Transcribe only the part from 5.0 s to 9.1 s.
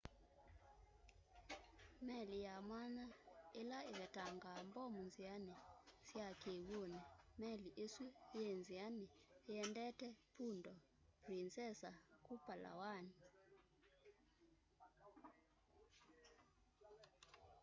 nziani sya kiw'uni meli isu yii nziani